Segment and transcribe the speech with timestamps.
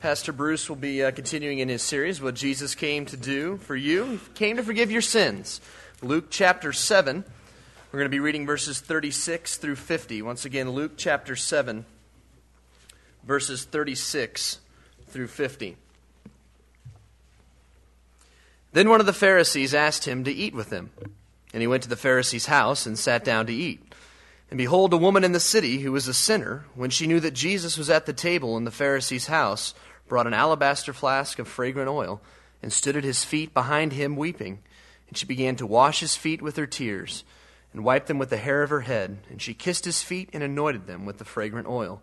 [0.00, 3.74] Pastor Bruce will be uh, continuing in his series, What Jesus Came to Do for
[3.74, 4.04] You.
[4.04, 5.60] He came to forgive your sins.
[6.02, 7.24] Luke chapter 7.
[7.90, 10.20] We're going to be reading verses 36 through 50.
[10.22, 11.84] Once again, Luke chapter 7,
[13.22, 14.58] verses 36
[15.08, 15.76] through 50.
[18.72, 20.90] Then one of the Pharisees asked him to eat with him.
[21.52, 23.80] And he went to the Pharisee's house and sat down to eat.
[24.50, 27.32] And behold, a woman in the city who was a sinner, when she knew that
[27.32, 29.74] Jesus was at the table in the Pharisee's house,
[30.06, 32.20] brought an alabaster flask of fragrant oil,
[32.62, 34.60] and stood at his feet behind him weeping.
[35.08, 37.24] And she began to wash his feet with her tears,
[37.72, 39.18] and wiped them with the hair of her head.
[39.30, 42.00] And she kissed his feet and anointed them with the fragrant oil.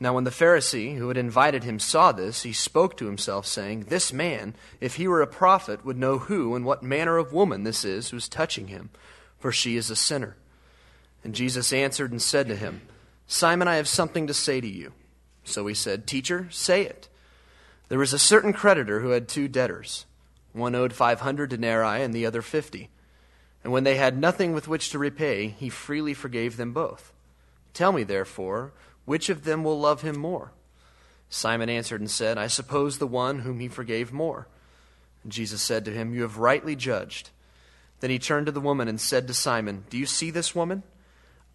[0.00, 3.84] Now, when the Pharisee who had invited him saw this, he spoke to himself, saying,
[3.84, 7.62] This man, if he were a prophet, would know who and what manner of woman
[7.62, 8.90] this is who is touching him,
[9.38, 10.36] for she is a sinner.
[11.24, 12.82] And Jesus answered and said to him,
[13.26, 14.92] Simon, I have something to say to you.
[15.42, 17.08] So he said, Teacher, say it.
[17.88, 20.06] There was a certain creditor who had two debtors.
[20.52, 22.90] One owed five hundred denarii and the other fifty.
[23.62, 27.12] And when they had nothing with which to repay, he freely forgave them both.
[27.72, 28.72] Tell me, therefore,
[29.06, 30.52] which of them will love him more?
[31.30, 34.46] Simon answered and said, I suppose the one whom he forgave more.
[35.22, 37.30] And Jesus said to him, You have rightly judged.
[38.00, 40.82] Then he turned to the woman and said to Simon, Do you see this woman?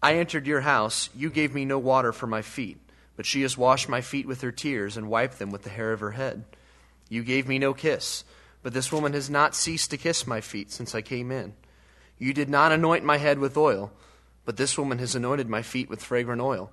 [0.02, 1.10] I entered your house.
[1.14, 2.78] You gave me no water for my feet,
[3.16, 5.92] but she has washed my feet with her tears and wiped them with the hair
[5.92, 6.44] of her head.
[7.08, 8.24] You gave me no kiss,
[8.62, 11.54] but this woman has not ceased to kiss my feet since I came in.
[12.18, 13.92] You did not anoint my head with oil,
[14.44, 16.70] but this woman has anointed my feet with fragrant oil.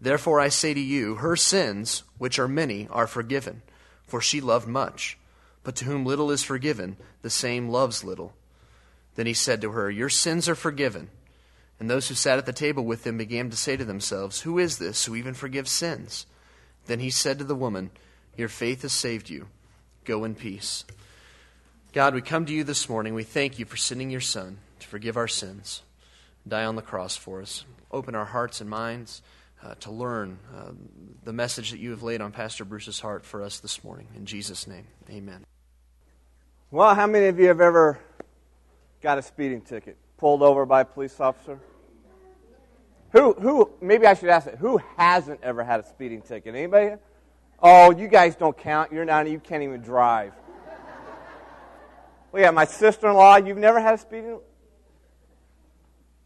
[0.00, 3.62] Therefore I say to you, her sins, which are many, are forgiven,
[4.06, 5.18] for she loved much.
[5.62, 8.34] But to whom little is forgiven, the same loves little.
[9.16, 11.10] Then he said to her, Your sins are forgiven.
[11.78, 14.58] And those who sat at the table with him began to say to themselves, Who
[14.58, 16.26] is this who even forgives sins?
[16.86, 17.90] Then he said to the woman,
[18.36, 19.48] Your faith has saved you.
[20.04, 20.84] Go in peace.
[21.92, 23.14] God, we come to you this morning.
[23.14, 25.82] We thank you for sending your Son to forgive our sins,
[26.46, 27.64] die on the cross for us.
[27.90, 29.22] Open our hearts and minds
[29.62, 30.72] uh, to learn uh,
[31.24, 34.06] the message that you have laid on Pastor Bruce's heart for us this morning.
[34.14, 35.44] In Jesus' name, amen.
[36.70, 37.98] Well, how many of you have ever
[39.00, 39.96] got a speeding ticket?
[40.16, 41.58] Pulled over by a police officer?
[43.12, 46.54] Who, who, maybe I should ask it, who hasn't ever had a speeding ticket?
[46.54, 46.96] Anybody?
[47.60, 48.92] Oh, you guys don't count.
[48.92, 50.32] You're not, you can't even drive.
[52.32, 54.38] well, yeah, my sister in law, you've never had a speeding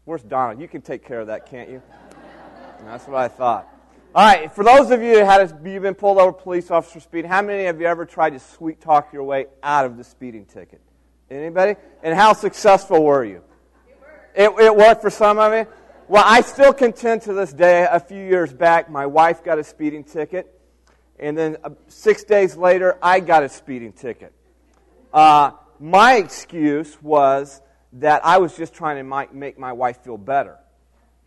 [0.03, 0.59] Where's Donald?
[0.59, 1.81] You can take care of that, can't you?
[2.83, 3.67] That's what I thought.
[4.13, 6.99] All right, for those of you who had a, you've been pulled over police officer
[6.99, 10.03] speeding, how many of you ever tried to sweet talk your way out of the
[10.03, 10.81] speeding ticket?
[11.29, 11.75] Anybody?
[12.03, 13.41] And how successful were you?
[14.35, 15.67] It, it worked for some of you?
[16.07, 17.87] Well, I still contend to this day.
[17.89, 20.59] A few years back, my wife got a speeding ticket.
[21.19, 24.33] And then uh, six days later, I got a speeding ticket.
[25.13, 27.61] Uh, my excuse was
[27.93, 30.57] that I was just trying to make my wife feel better.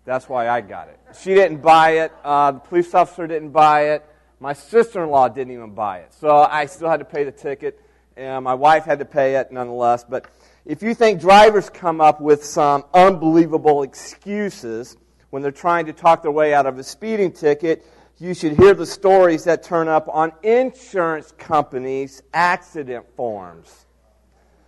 [0.04, 0.98] That's why I got it.
[1.18, 2.12] She didn't buy it.
[2.22, 4.04] Uh, the police officer didn't buy it.
[4.40, 6.12] My sister in law didn't even buy it.
[6.14, 7.80] So I still had to pay the ticket.
[8.16, 10.04] And my wife had to pay it nonetheless.
[10.04, 10.26] But
[10.66, 14.96] if you think drivers come up with some unbelievable excuses
[15.30, 17.84] when they're trying to talk their way out of a speeding ticket,
[18.18, 23.84] you should hear the stories that turn up on insurance companies' accident forms.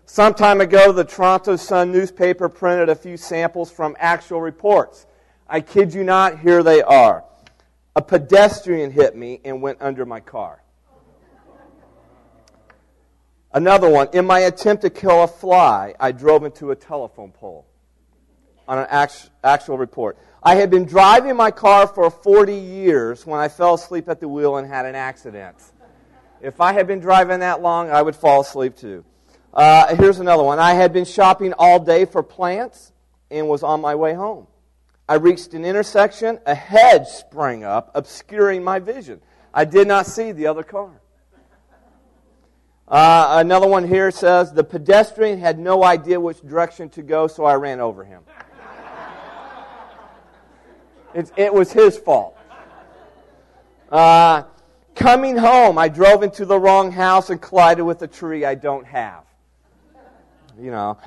[0.04, 5.06] Some time ago, the Toronto Sun newspaper printed a few samples from actual reports.
[5.48, 7.24] I kid you not, here they are.
[7.94, 10.62] A pedestrian hit me and went under my car.
[13.56, 17.66] Another one, in my attempt to kill a fly, I drove into a telephone pole.
[18.68, 18.86] On an
[19.42, 20.18] actual report.
[20.42, 24.28] I had been driving my car for 40 years when I fell asleep at the
[24.28, 25.56] wheel and had an accident.
[26.42, 29.06] If I had been driving that long, I would fall asleep too.
[29.54, 30.58] Uh, here's another one.
[30.58, 32.92] I had been shopping all day for plants
[33.30, 34.48] and was on my way home.
[35.08, 39.22] I reached an intersection, a hedge sprang up, obscuring my vision.
[39.54, 41.00] I did not see the other car.
[42.88, 47.44] Uh, another one here says the pedestrian had no idea which direction to go, so
[47.44, 48.22] I ran over him.
[51.14, 52.38] it, it was his fault.
[53.90, 54.44] Uh,
[54.94, 58.86] coming home, I drove into the wrong house and collided with a tree I don't
[58.86, 59.24] have.
[60.58, 60.98] You know,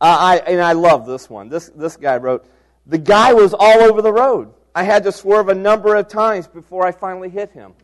[0.00, 1.48] I, and I love this one.
[1.48, 2.46] This, this guy wrote,
[2.86, 4.52] The guy was all over the road.
[4.74, 7.74] I had to swerve a number of times before I finally hit him.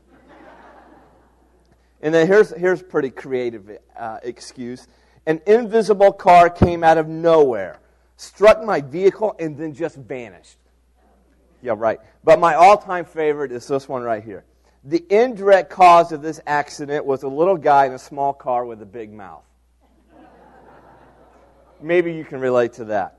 [2.02, 4.88] And then here's, here's a pretty creative uh, excuse.
[5.24, 7.78] An invisible car came out of nowhere,
[8.16, 10.58] struck my vehicle, and then just vanished.
[11.62, 12.00] Yeah, right.
[12.24, 14.44] But my all time favorite is this one right here.
[14.84, 18.82] the indirect cause of this accident was a little guy in a small car with
[18.82, 19.44] a big mouth.
[21.80, 23.18] Maybe you can relate to that.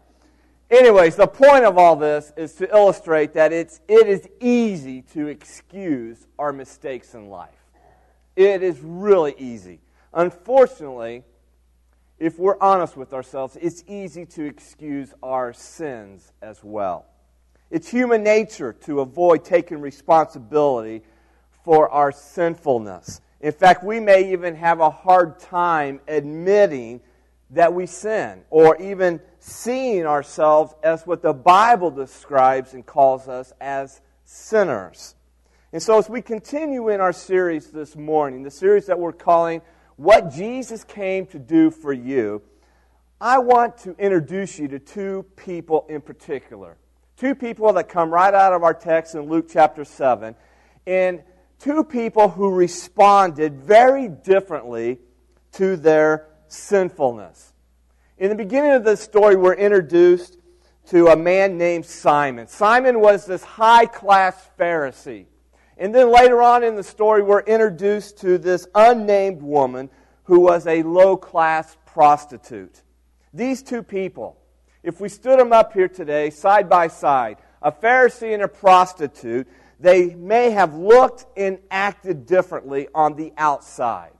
[0.69, 5.27] Anyways, the point of all this is to illustrate that it's, it is easy to
[5.27, 7.62] excuse our mistakes in life.
[8.35, 9.79] It is really easy.
[10.13, 11.23] Unfortunately,
[12.19, 17.05] if we're honest with ourselves, it's easy to excuse our sins as well.
[17.69, 21.03] It's human nature to avoid taking responsibility
[21.63, 23.19] for our sinfulness.
[23.41, 27.01] In fact, we may even have a hard time admitting
[27.49, 33.53] that we sin or even seeing ourselves as what the Bible describes and calls us
[33.59, 35.15] as sinners.
[35.73, 39.63] And so, as we continue in our series this morning, the series that we're calling
[39.95, 42.43] What Jesus Came to Do for You,
[43.19, 46.77] I want to introduce you to two people in particular.
[47.17, 50.35] Two people that come right out of our text in Luke chapter 7,
[50.85, 51.23] and
[51.57, 54.99] two people who responded very differently
[55.53, 57.51] to their sinfulness.
[58.19, 60.37] In the beginning of this story, we're introduced
[60.89, 62.45] to a man named Simon.
[62.45, 65.25] Simon was this high class Pharisee.
[65.83, 69.89] And then later on in the story, we're introduced to this unnamed woman
[70.23, 72.81] who was a low class prostitute.
[73.33, 74.37] These two people,
[74.81, 79.45] if we stood them up here today, side by side, a Pharisee and a prostitute,
[79.77, 84.15] they may have looked and acted differently on the outside.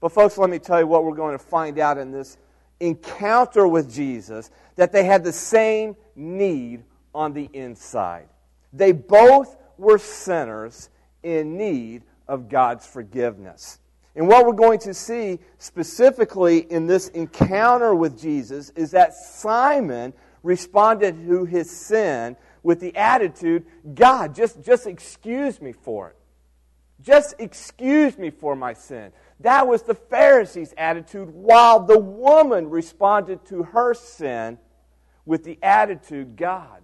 [0.00, 2.36] But, folks, let me tell you what we're going to find out in this
[2.80, 6.82] encounter with Jesus that they had the same need
[7.14, 8.26] on the inside.
[8.72, 10.90] They both were sinners
[11.22, 13.78] in need of God's forgiveness.
[14.16, 20.12] And what we're going to see specifically in this encounter with Jesus is that Simon
[20.42, 26.16] responded to his sin with the attitude, God, just, just excuse me for it.
[27.02, 29.12] Just excuse me for my sin.
[29.40, 34.58] That was the Pharisees' attitude, while the woman responded to her sin
[35.26, 36.82] with the attitude, God,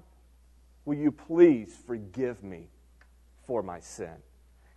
[0.85, 2.69] will you please forgive me
[3.51, 4.15] for my sin?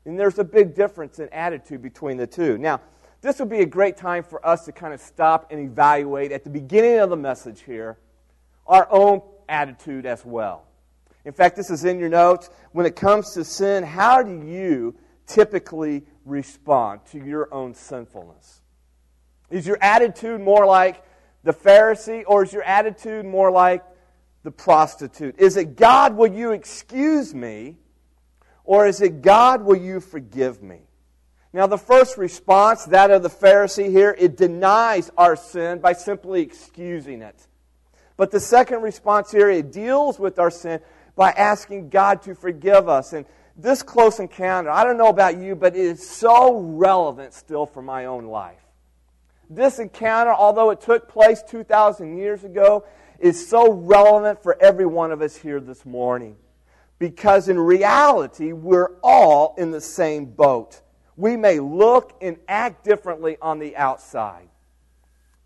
[0.04, 2.58] And there's a big difference in attitude between the two.
[2.58, 2.82] Now,
[3.22, 6.44] this would be a great time for us to kind of stop and evaluate at
[6.44, 8.00] the beginning of the message here
[8.66, 10.66] our own attitude as well.
[11.24, 12.50] In fact, this is in your notes.
[12.72, 14.96] When it comes to sin, how do you
[15.28, 18.64] typically respond to your own sinfulness?
[19.52, 21.04] Is your attitude more like
[21.44, 23.84] the Pharisee, or is your attitude more like
[24.42, 25.38] the prostitute?
[25.38, 27.78] Is it, God, will you excuse me?
[28.64, 30.82] Or is it, God, will you forgive me?
[31.52, 36.42] Now, the first response, that of the Pharisee here, it denies our sin by simply
[36.42, 37.48] excusing it.
[38.18, 40.80] But the second response here, it deals with our sin
[41.16, 43.14] by asking God to forgive us.
[43.14, 43.26] And
[43.56, 47.84] this close encounter, I don't know about you, but it is so relevant still for
[47.84, 48.60] my own life.
[49.48, 52.86] This encounter, although it took place 2,000 years ago,
[53.20, 56.36] is so relevant for every one of us here this morning.
[57.00, 60.82] Because in reality, we're all in the same boat.
[61.16, 64.50] We may look and act differently on the outside.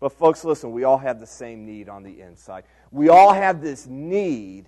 [0.00, 2.64] But, folks, listen, we all have the same need on the inside.
[2.92, 4.66] We all have this need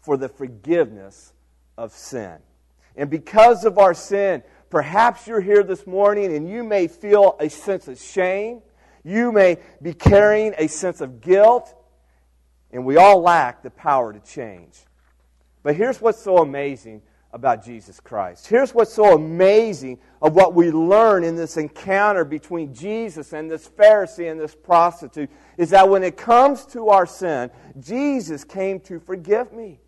[0.00, 1.32] for the forgiveness
[1.78, 2.38] of sin.
[2.96, 7.48] And because of our sin, perhaps you're here this morning and you may feel a
[7.48, 8.62] sense of shame.
[9.04, 11.74] You may be carrying a sense of guilt.
[12.70, 14.76] And we all lack the power to change.
[15.64, 17.02] But here's what's so amazing
[17.32, 18.46] about Jesus Christ.
[18.46, 23.66] Here's what's so amazing of what we learn in this encounter between Jesus and this
[23.66, 29.00] Pharisee and this prostitute is that when it comes to our sin, Jesus came to
[29.00, 29.80] forgive me.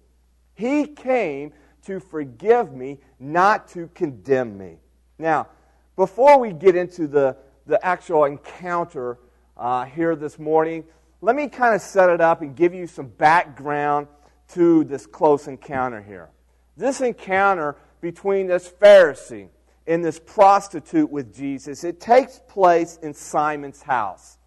[0.54, 1.52] He came
[1.85, 4.78] to forgive me, not to condemn me.
[5.18, 5.47] Now,
[5.95, 9.18] before we get into the, the actual encounter
[9.56, 10.85] uh, here this morning,
[11.21, 14.09] let me kind of set it up and give you some background
[14.55, 16.31] to this close encounter here.
[16.76, 19.49] This encounter between this Pharisee
[19.87, 24.38] and this prostitute with Jesus, it takes place in Simon's house.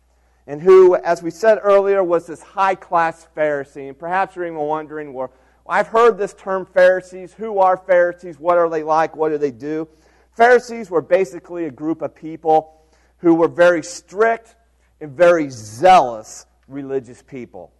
[0.47, 3.87] And who, as we said earlier, was this high class Pharisee.
[3.87, 5.31] And perhaps you're even wondering, well,
[5.67, 7.33] I've heard this term Pharisees.
[7.33, 8.39] Who are Pharisees?
[8.39, 9.15] What are they like?
[9.15, 9.87] What do they do?
[10.35, 12.81] Pharisees were basically a group of people
[13.17, 14.55] who were very strict
[14.99, 17.71] and very zealous religious people.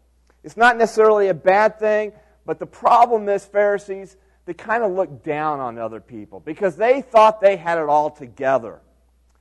[0.44, 2.14] It's not necessarily a bad thing,
[2.46, 7.02] but the problem is, Pharisees, they kind of looked down on other people because they
[7.02, 8.80] thought they had it all together.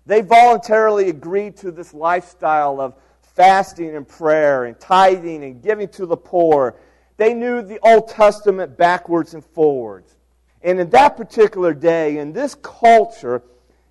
[0.07, 6.07] They voluntarily agreed to this lifestyle of fasting and prayer and tithing and giving to
[6.07, 6.77] the poor
[7.19, 10.17] they knew the Old Testament backwards and forwards.
[10.63, 13.43] And in that particular day, in this culture,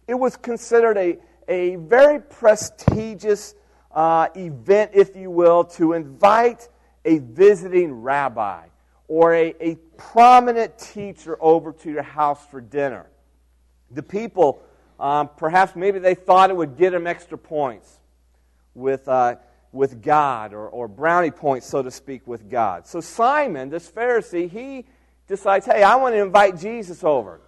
[0.07, 3.53] it was considered a, a very prestigious
[3.91, 6.69] uh, event, if you will, to invite
[7.07, 8.67] a visiting rabbi
[9.07, 13.07] or a, a prominent teacher over to your house for dinner.
[13.91, 14.61] The people,
[14.99, 17.89] um, perhaps maybe they thought it would get them extra points
[18.75, 19.37] with, uh,
[19.71, 22.85] with God or, or brownie points, so to speak, with God.
[22.85, 24.85] So Simon, this Pharisee, he
[25.27, 27.39] decides, hey, I want to invite Jesus over.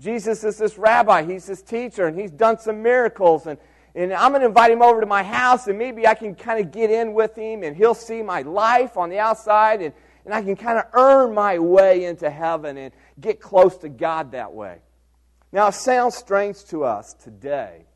[0.00, 3.58] Jesus is this rabbi, he's this teacher, and he's done some miracles, and,
[3.98, 6.64] and I'm going to invite him over to my house, and maybe I can kind
[6.64, 9.92] of get in with him, and he'll see my life on the outside, and,
[10.24, 14.30] and I can kind of earn my way into heaven and get close to God
[14.32, 14.78] that way.
[15.50, 17.86] Now, it sounds strange to us today,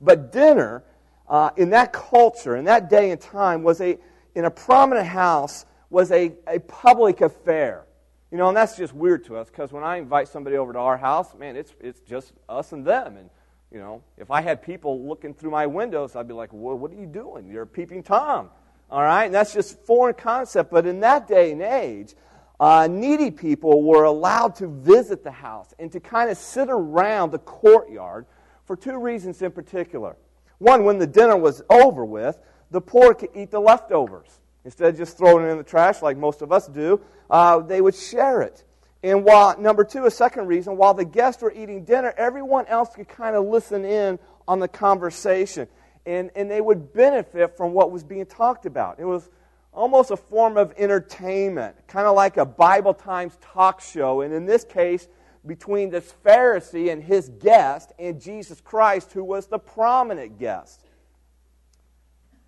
[0.00, 0.84] but dinner
[1.28, 3.98] uh, in that culture, in that day and time, was a,
[4.36, 7.86] in a prominent house, was a, a public affair.
[8.30, 10.78] You know, and that's just weird to us because when I invite somebody over to
[10.78, 13.16] our house, man, it's, it's just us and them.
[13.16, 13.30] And,
[13.74, 16.92] you know, if I had people looking through my windows, I'd be like, well, what
[16.92, 17.48] are you doing?
[17.48, 18.50] You're a peeping Tom.
[18.88, 19.24] All right?
[19.24, 20.70] And that's just foreign concept.
[20.70, 22.14] But in that day and age,
[22.60, 27.32] uh, needy people were allowed to visit the house and to kind of sit around
[27.32, 28.26] the courtyard
[28.64, 30.16] for two reasons in particular.
[30.58, 32.38] One, when the dinner was over with,
[32.70, 34.40] the poor could eat the leftovers.
[34.64, 37.80] Instead of just throwing it in the trash like most of us do, uh, they
[37.80, 38.62] would share it.
[39.04, 42.88] And while, number two, a second reason, while the guests were eating dinner, everyone else
[42.94, 44.18] could kind of listen in
[44.48, 45.68] on the conversation.
[46.06, 48.98] And, and they would benefit from what was being talked about.
[48.98, 49.28] It was
[49.74, 54.22] almost a form of entertainment, kind of like a Bible Times talk show.
[54.22, 55.06] And in this case,
[55.44, 60.82] between this Pharisee and his guest and Jesus Christ, who was the prominent guest.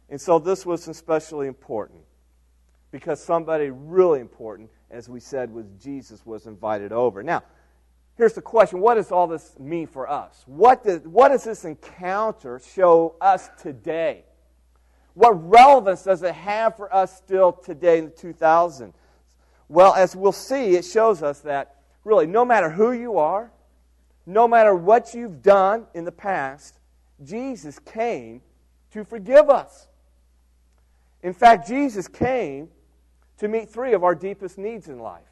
[0.09, 2.01] And so this was especially important
[2.91, 7.23] because somebody really important, as we said, was Jesus was invited over.
[7.23, 7.43] Now,
[8.17, 10.43] here's the question what does all this mean for us?
[10.47, 14.25] What does, what does this encounter show us today?
[15.15, 18.93] What relevance does it have for us still today in the 2000s?
[19.69, 23.51] Well, as we'll see, it shows us that really, no matter who you are,
[24.27, 26.79] no matter what you've done in the past,
[27.25, 28.43] Jesus came
[28.93, 29.89] to forgive us.
[31.23, 32.69] In fact, Jesus came
[33.39, 35.23] to meet three of our deepest needs in life.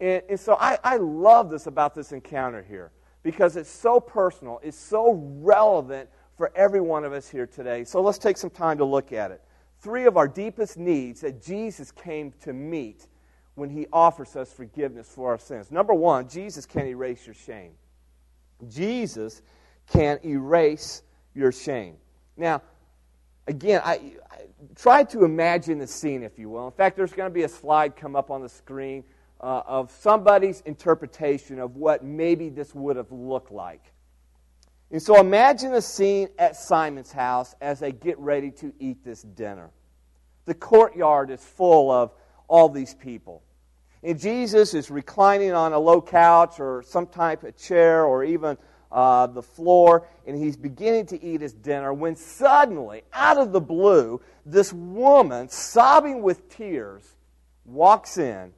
[0.00, 2.90] And, and so I, I love this about this encounter here
[3.22, 7.84] because it's so personal, it's so relevant for every one of us here today.
[7.84, 9.42] So let's take some time to look at it.
[9.80, 13.06] Three of our deepest needs that Jesus came to meet
[13.54, 15.70] when he offers us forgiveness for our sins.
[15.70, 17.72] Number one, Jesus can erase your shame.
[18.68, 19.42] Jesus
[19.92, 21.02] can erase
[21.34, 21.96] your shame.
[22.36, 22.62] Now,
[23.46, 23.94] again, I,
[24.30, 24.42] I
[24.76, 26.66] try to imagine the scene, if you will.
[26.66, 29.04] In fact, there's going to be a slide come up on the screen
[29.40, 33.92] uh, of somebody's interpretation of what maybe this would have looked like.
[34.90, 39.22] And so imagine the scene at Simon's house as they get ready to eat this
[39.22, 39.70] dinner.
[40.46, 42.12] The courtyard is full of
[42.48, 43.42] all these people.
[44.02, 48.56] And Jesus is reclining on a low couch or some type of chair or even
[48.92, 53.60] uh, the floor, and he's beginning to eat his dinner when suddenly, out of the
[53.60, 57.16] blue, this woman, sobbing with tears,
[57.64, 58.52] walks in,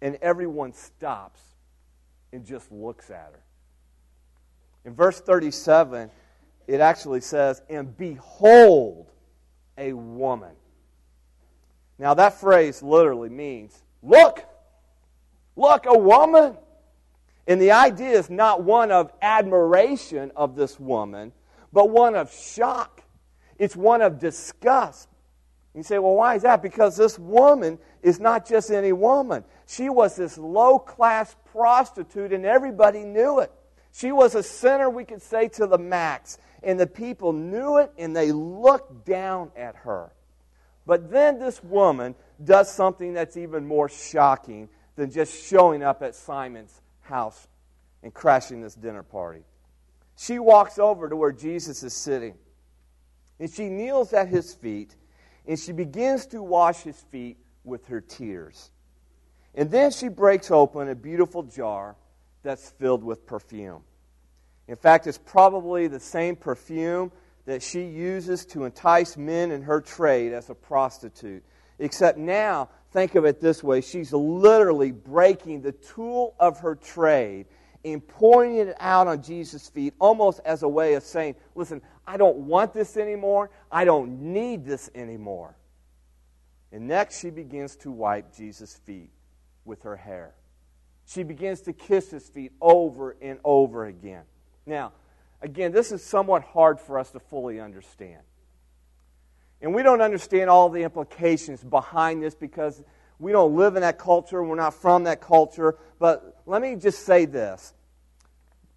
[0.00, 1.40] and everyone stops
[2.32, 3.42] and just looks at her.
[4.84, 6.10] In verse 37,
[6.66, 9.10] it actually says, And behold,
[9.76, 10.52] a woman.
[11.98, 14.44] Now, that phrase literally means, Look,
[15.56, 16.56] look, a woman.
[17.48, 21.32] And the idea is not one of admiration of this woman,
[21.72, 23.02] but one of shock.
[23.58, 25.08] It's one of disgust.
[25.74, 26.62] You say, well, why is that?
[26.62, 29.44] Because this woman is not just any woman.
[29.66, 33.50] She was this low class prostitute, and everybody knew it.
[33.92, 36.36] She was a sinner, we could say, to the max.
[36.62, 40.12] And the people knew it, and they looked down at her.
[40.84, 42.14] But then this woman
[42.44, 47.48] does something that's even more shocking than just showing up at Simon's house
[48.02, 49.42] and crashing this dinner party.
[50.16, 52.34] She walks over to where Jesus is sitting,
[53.40, 54.94] and she kneels at his feet,
[55.46, 58.70] and she begins to wash his feet with her tears.
[59.54, 61.96] And then she breaks open a beautiful jar
[62.42, 63.82] that's filled with perfume.
[64.68, 67.10] In fact, it's probably the same perfume
[67.46, 71.42] that she uses to entice men in her trade as a prostitute.
[71.78, 77.46] Except now, think of it this way she's literally breaking the tool of her trade
[77.84, 82.16] and pointing it out on Jesus' feet almost as a way of saying, Listen, I
[82.16, 83.50] don't want this anymore.
[83.70, 85.56] I don't need this anymore.
[86.72, 89.10] And next, she begins to wipe Jesus' feet
[89.64, 90.34] with her hair.
[91.06, 94.24] She begins to kiss his feet over and over again.
[94.66, 94.92] Now,
[95.40, 98.20] again, this is somewhat hard for us to fully understand.
[99.60, 102.82] And we don't understand all the implications behind this because
[103.18, 105.76] we don't live in that culture, we're not from that culture.
[105.98, 107.74] But let me just say this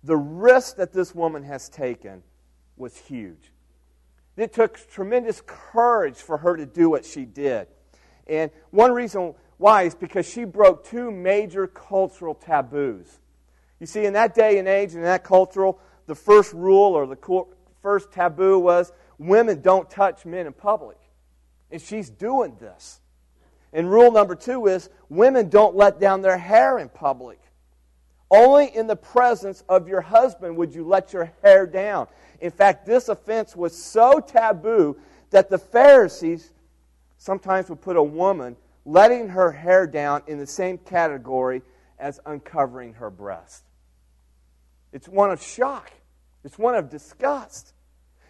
[0.03, 2.23] the risk that this woman has taken
[2.75, 3.51] was huge.
[4.37, 7.67] It took tremendous courage for her to do what she did.
[8.25, 13.19] And one reason why is because she broke two major cultural taboos.
[13.79, 17.45] You see, in that day and age, in that cultural, the first rule or the
[17.81, 18.91] first taboo was
[19.27, 20.97] women don't touch men in public.
[21.69, 22.99] And she's doing this.
[23.73, 27.39] And rule number two is women don't let down their hair in public.
[28.29, 32.07] Only in the presence of your husband would you let your hair down.
[32.39, 34.97] In fact, this offense was so taboo
[35.29, 36.51] that the Pharisees
[37.17, 41.61] sometimes would put a woman letting her hair down in the same category
[41.99, 43.63] as uncovering her breast.
[44.91, 45.91] It's one of shock,
[46.43, 47.73] it's one of disgust.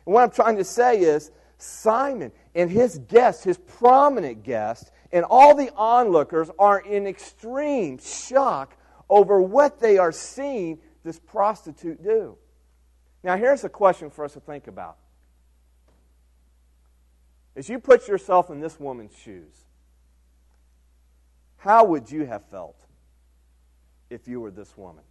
[0.05, 5.25] And what I'm trying to say is Simon and his guests, his prominent guests, and
[5.29, 8.75] all the onlookers are in extreme shock
[9.09, 12.37] over what they are seeing this prostitute do.
[13.23, 14.97] Now, here's a question for us to think about.
[17.55, 19.65] As you put yourself in this woman's shoes,
[21.57, 22.79] how would you have felt
[24.09, 25.03] if you were this woman?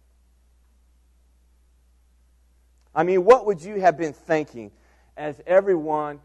[2.93, 4.71] I mean, what would you have been thinking
[5.17, 6.19] as everyone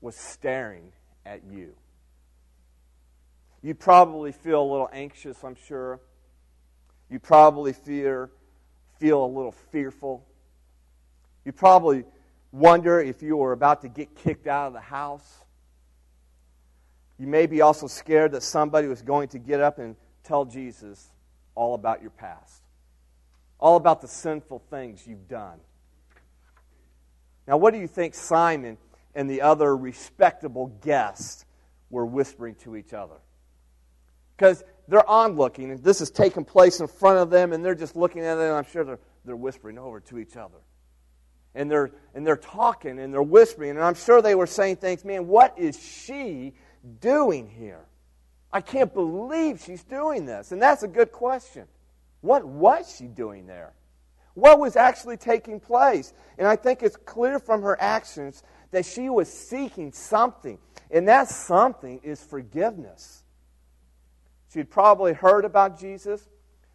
[0.00, 0.92] was staring
[1.24, 1.74] at you?
[3.62, 6.00] You probably feel a little anxious, I'm sure.
[7.10, 8.30] You probably fear,
[8.98, 10.24] feel a little fearful.
[11.44, 12.04] You probably
[12.52, 15.44] wonder if you were about to get kicked out of the house.
[17.18, 21.10] You may be also scared that somebody was going to get up and tell Jesus
[21.54, 22.62] all about your past,
[23.58, 25.58] all about the sinful things you've done.
[27.46, 28.78] Now, what do you think Simon
[29.14, 31.44] and the other respectable guests
[31.90, 33.16] were whispering to each other?
[34.36, 37.96] Because they're onlooking, and this is taking place in front of them, and they're just
[37.96, 40.58] looking at it, and I'm sure they're, they're whispering over to each other.
[41.54, 45.04] And they're, and they're talking and they're whispering, and I'm sure they were saying things,
[45.04, 46.54] man, what is she
[47.00, 47.86] doing here?
[48.52, 50.52] I can't believe she's doing this.
[50.52, 51.66] And that's a good question.
[52.20, 53.72] What was she doing there?
[54.36, 56.12] What was actually taking place?
[56.36, 60.58] And I think it's clear from her actions that she was seeking something,
[60.90, 63.24] and that something is forgiveness.
[64.52, 66.28] She'd probably heard about Jesus.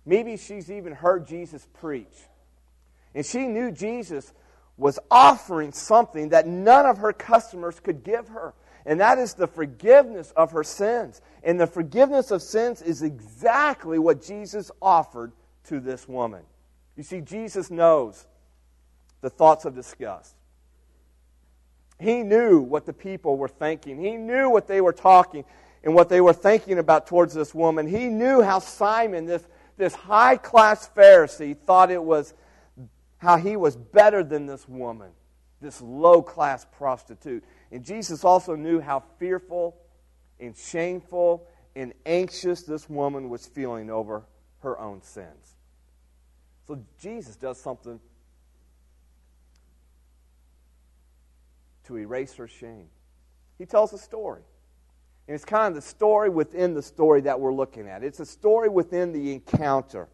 [0.08, 2.08] Maybe she's even heard Jesus preach.
[3.14, 4.34] And she knew Jesus
[4.76, 8.56] was offering something that none of her customers could give her.
[8.88, 11.22] And that is the forgiveness of her sins.
[11.44, 15.34] And the forgiveness of sins is exactly what Jesus offered
[15.66, 16.42] to this woman.
[16.96, 18.26] You see, Jesus knows
[19.22, 20.36] the thoughts of disgust.
[22.00, 25.46] He knew what the people were thinking, he knew what they were talking
[25.84, 27.88] and what they were thinking about towards this woman.
[27.88, 32.34] He knew how Simon, this, this high class Pharisee, thought it was
[33.18, 35.12] how he was better than this woman,
[35.60, 37.44] this low class prostitute.
[37.72, 39.76] And Jesus also knew how fearful
[40.40, 44.24] and shameful and anxious this woman was feeling over
[44.60, 45.56] her own sins.
[46.68, 48.00] So Jesus does something
[51.86, 52.88] to erase her shame.
[53.58, 54.42] He tells a story.
[55.28, 58.04] And it's kind of the story within the story that we're looking at.
[58.04, 60.08] It's a story within the encounter.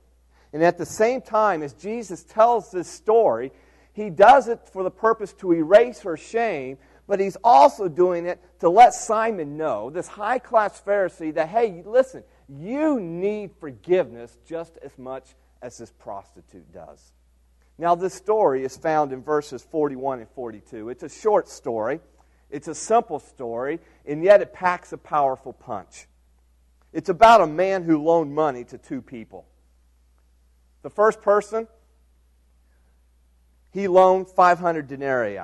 [0.54, 3.52] And at the same time, as Jesus tells this story,
[3.94, 8.40] he does it for the purpose to erase her shame, but he's also doing it
[8.60, 14.78] to let Simon know, this high class Pharisee, that, hey, listen, you need forgiveness just
[14.84, 17.12] as much as this prostitute does.
[17.78, 20.90] Now, this story is found in verses 41 and 42.
[20.90, 22.00] It's a short story.
[22.50, 26.08] It's a simple story, and yet it packs a powerful punch.
[26.94, 29.46] It's about a man who loaned money to two people.
[30.82, 31.68] The first person,
[33.72, 35.40] he loaned 500 denarii.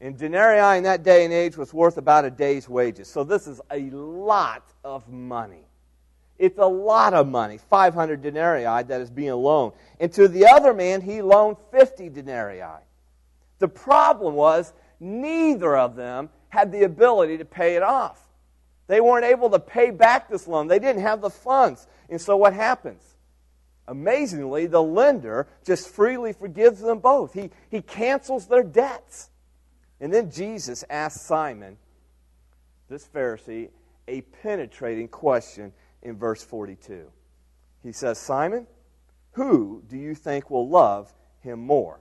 [0.00, 3.08] And denarii in that day and age was worth about a day's wages.
[3.08, 5.67] So this is a lot of money.
[6.38, 9.72] It's a lot of money, 500 denarii that is being loaned.
[9.98, 12.62] And to the other man, he loaned 50 denarii.
[13.58, 18.22] The problem was neither of them had the ability to pay it off.
[18.86, 20.68] They weren't able to pay back this loan.
[20.68, 21.86] They didn't have the funds.
[22.08, 23.02] And so what happens?
[23.86, 27.32] Amazingly, the lender just freely forgives them both.
[27.32, 29.30] He, he cancels their debts.
[30.00, 31.76] And then Jesus asks Simon,
[32.88, 33.70] this Pharisee,
[34.06, 35.72] a penetrating question
[36.02, 37.10] in verse 42.
[37.82, 38.66] He says, Simon,
[39.32, 42.00] who do you think will love him more?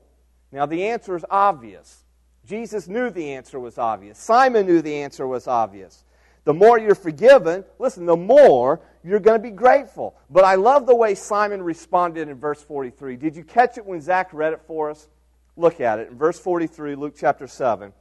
[0.52, 2.04] Now, the answer is obvious.
[2.46, 4.18] Jesus knew the answer was obvious.
[4.18, 6.06] Simon knew the answer was obvious.
[6.46, 10.16] The more you're forgiven, listen, the more you're going to be grateful.
[10.30, 13.18] But I love the way Simon responded in verse 43.
[13.18, 15.10] Did you catch it when Zach read it for us?
[15.58, 16.10] Look at it.
[16.10, 17.92] In verse 43, Luke chapter 7,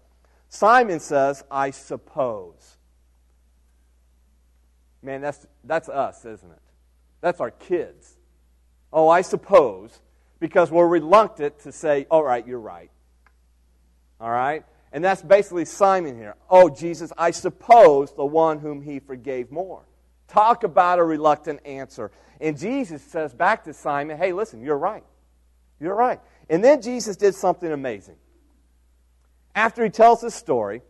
[0.48, 2.75] Simon says, I suppose.
[5.06, 6.62] Man, that's, that's us, isn't it?
[7.20, 8.18] That's our kids.
[8.92, 10.00] Oh, I suppose,
[10.40, 12.90] because we're reluctant to say, all right, you're right.
[14.20, 14.64] All right?
[14.92, 16.34] And that's basically Simon here.
[16.50, 19.84] Oh, Jesus, I suppose the one whom he forgave more.
[20.26, 22.10] Talk about a reluctant answer.
[22.40, 25.04] And Jesus says back to Simon, hey, listen, you're right.
[25.78, 26.20] You're right.
[26.50, 28.16] And then Jesus did something amazing.
[29.54, 30.82] After he tells this story,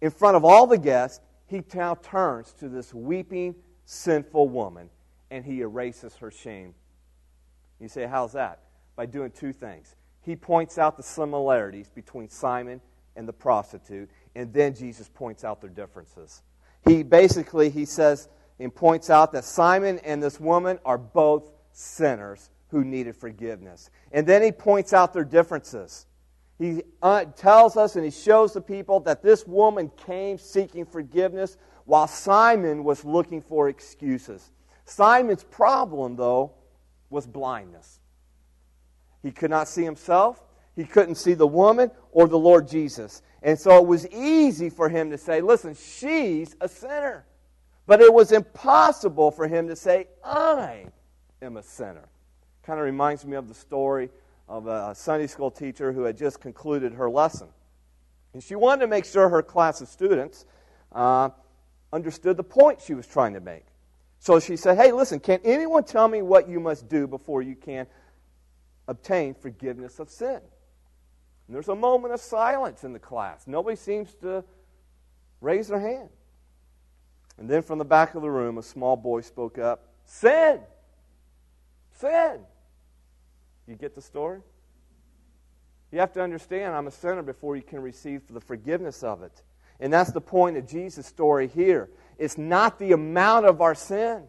[0.00, 4.88] in front of all the guests, he now turns to this weeping, sinful woman
[5.30, 6.74] and he erases her shame.
[7.80, 8.60] You say, how's that?
[8.96, 12.80] By doing two things he points out the similarities between Simon
[13.16, 16.42] and the prostitute, and then Jesus points out their differences.
[16.86, 22.50] He basically he says and points out that Simon and this woman are both sinners
[22.68, 23.90] who needed forgiveness.
[24.12, 26.06] And then he points out their differences.
[26.60, 31.56] He uh, tells us and he shows the people that this woman came seeking forgiveness
[31.86, 34.52] while Simon was looking for excuses.
[34.84, 36.52] Simon's problem, though,
[37.08, 37.98] was blindness.
[39.22, 40.42] He could not see himself,
[40.76, 43.22] he couldn't see the woman or the Lord Jesus.
[43.42, 47.24] And so it was easy for him to say, Listen, she's a sinner.
[47.86, 50.88] But it was impossible for him to say, I
[51.40, 52.06] am a sinner.
[52.64, 54.10] Kind of reminds me of the story
[54.50, 57.48] of a Sunday school teacher who had just concluded her lesson.
[58.34, 60.44] And she wanted to make sure her class of students
[60.92, 61.30] uh,
[61.92, 63.64] understood the point she was trying to make.
[64.18, 67.54] So she said, Hey, listen, can anyone tell me what you must do before you
[67.54, 67.86] can
[68.88, 70.40] obtain forgiveness of sin.
[71.46, 73.46] And there's a moment of silence in the class.
[73.46, 74.44] Nobody seems to
[75.40, 76.10] raise their hand.
[77.38, 80.60] And then from the back of the room, a small boy spoke up Sin!
[81.92, 82.40] Sin!
[83.70, 84.40] You get the story?
[85.92, 89.42] You have to understand I'm a sinner before you can receive the forgiveness of it.
[89.78, 91.88] And that's the point of Jesus' story here.
[92.18, 94.24] It's not the amount of our sin.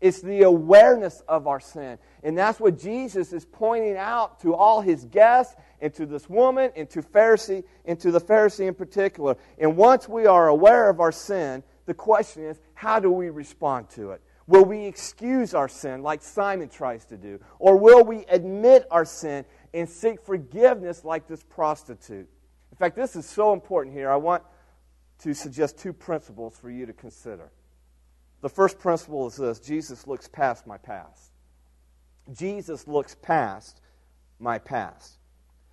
[0.00, 1.98] It's the awareness of our sin.
[2.22, 6.70] And that's what Jesus is pointing out to all his guests and to this woman
[6.76, 9.36] and to Pharisee and to the Pharisee in particular.
[9.58, 13.90] And once we are aware of our sin, the question is, how do we respond
[13.90, 14.22] to it?
[14.48, 17.38] Will we excuse our sin like Simon tries to do?
[17.58, 22.26] Or will we admit our sin and seek forgiveness like this prostitute?
[22.72, 24.10] In fact, this is so important here.
[24.10, 24.42] I want
[25.18, 27.52] to suggest two principles for you to consider.
[28.40, 31.30] The first principle is this Jesus looks past my past.
[32.32, 33.82] Jesus looks past
[34.38, 35.18] my past.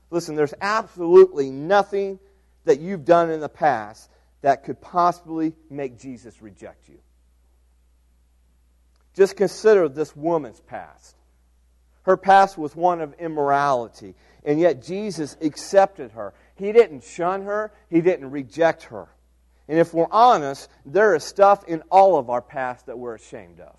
[0.10, 2.20] Listen, there's absolutely nothing
[2.66, 4.10] that you've done in the past
[4.42, 7.00] that could possibly make Jesus reject you.
[9.16, 11.16] Just consider this woman's past.
[12.04, 16.34] Her past was one of immorality, and yet Jesus accepted her.
[16.56, 19.08] He didn't shun her, he didn't reject her.
[19.68, 23.60] And if we're honest, there is stuff in all of our past that we're ashamed
[23.60, 23.76] of.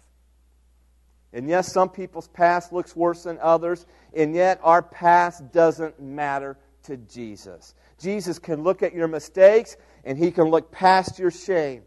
[1.32, 6.56] And yes, some people's past looks worse than others, and yet our past doesn't matter
[6.84, 7.74] to Jesus.
[7.98, 11.82] Jesus can look at your mistakes and he can look past your shame.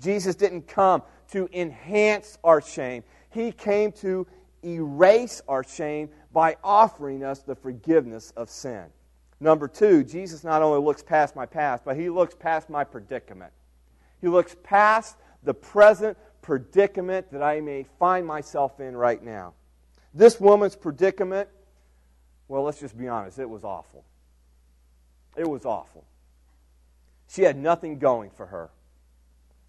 [0.00, 4.26] Jesus didn't come to enhance our shame, he came to
[4.64, 8.84] erase our shame by offering us the forgiveness of sin.
[9.40, 13.52] Number two, Jesus not only looks past my past, but he looks past my predicament.
[14.20, 19.54] He looks past the present predicament that I may find myself in right now.
[20.12, 21.48] This woman's predicament,
[22.48, 24.04] well, let's just be honest, it was awful.
[25.36, 26.04] It was awful.
[27.28, 28.70] She had nothing going for her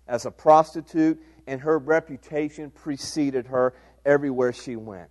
[0.07, 3.73] as a prostitute, and her reputation preceded her
[4.05, 5.09] everywhere she went.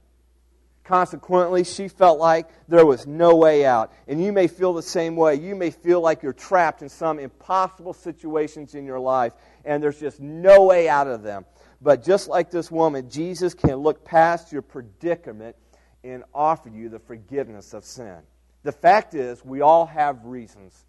[0.85, 3.93] Consequently, she felt like there was no way out.
[4.07, 5.35] And you may feel the same way.
[5.35, 9.33] You may feel like you're trapped in some impossible situations in your life,
[9.65, 11.45] and there's just no way out of them.
[11.83, 15.57] But just like this woman, Jesus can look past your predicament
[16.05, 18.21] and offer you the forgiveness of sin.
[18.63, 20.87] The fact is, we all have reasons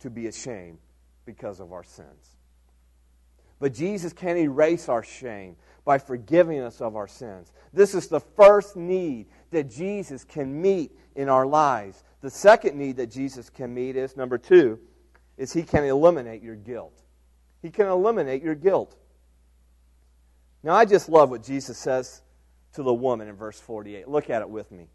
[0.00, 0.78] to be ashamed
[1.26, 2.36] because of our sins.
[3.62, 7.52] But Jesus can erase our shame by forgiving us of our sins.
[7.72, 12.02] This is the first need that Jesus can meet in our lives.
[12.22, 14.80] The second need that Jesus can meet is number two,
[15.36, 17.04] is he can eliminate your guilt.
[17.62, 18.96] He can eliminate your guilt.
[20.64, 22.22] Now, I just love what Jesus says
[22.72, 24.08] to the woman in verse 48.
[24.08, 24.88] Look at it with me.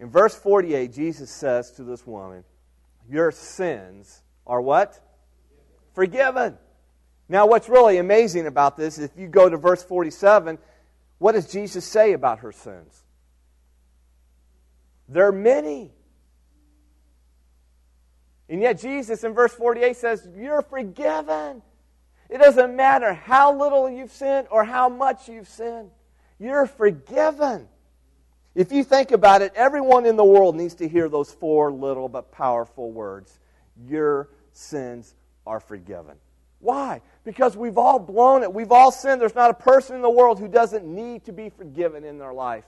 [0.00, 2.42] In verse 48, Jesus says to this woman,
[3.08, 4.98] Your sins are what?
[5.94, 6.58] Forgiven.
[7.28, 10.58] Now, what's really amazing about this, is if you go to verse 47,
[11.18, 13.02] what does Jesus say about her sins?
[15.08, 15.92] They're many.
[18.48, 21.62] And yet, Jesus in verse 48 says, You're forgiven.
[22.30, 25.90] It doesn't matter how little you've sinned or how much you've sinned.
[26.38, 27.68] You're forgiven.
[28.54, 32.08] If you think about it, everyone in the world needs to hear those four little
[32.08, 33.38] but powerful words
[33.86, 35.14] Your sins
[35.46, 36.16] are forgiven.
[36.60, 37.02] Why?
[37.28, 38.54] Because we've all blown it.
[38.54, 39.20] We've all sinned.
[39.20, 42.32] There's not a person in the world who doesn't need to be forgiven in their
[42.32, 42.64] life.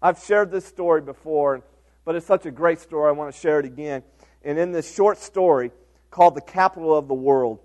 [0.00, 1.62] I've shared this story before,
[2.06, 3.10] but it's such a great story.
[3.10, 4.02] I want to share it again.
[4.42, 5.70] And in this short story
[6.10, 7.58] called The Capital of the World,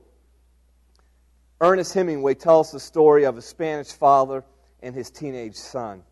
[1.61, 4.43] Ernest Hemingway tells the story of a Spanish father
[4.83, 6.03] and his teenage son.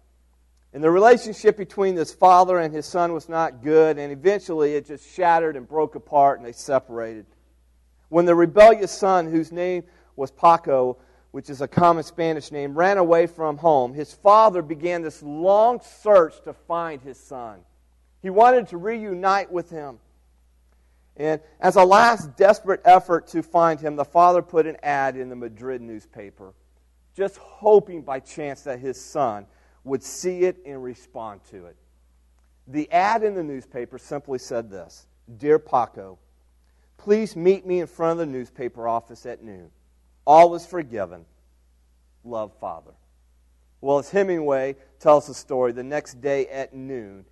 [0.74, 4.88] And the relationship between this father and his son was not good, and eventually it
[4.88, 7.26] just shattered and broke apart, and they separated.
[8.08, 9.84] When the rebellious son, whose name
[10.16, 10.98] was Paco,
[11.32, 15.82] which is a common Spanish name, ran away from home, his father began this long
[15.82, 17.62] search to find his son.
[18.22, 19.98] He wanted to reunite with him.
[21.18, 25.30] And as a last desperate effort to find him, the father put an ad in
[25.30, 26.54] the Madrid newspaper,
[27.16, 29.48] just hoping by chance that his son
[29.84, 31.76] would see it and respond to it.
[32.68, 36.20] The ad in the newspaper simply said this Dear Paco,
[36.98, 39.72] please meet me in front of the newspaper office at noon.
[40.26, 41.26] All is forgiven.
[42.24, 42.92] Love, Father.
[43.82, 47.26] Well, as Hemingway tells the story, the next day at noon,